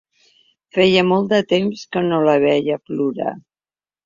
[0.77, 3.37] Feia molt de temps que no la veia plorar.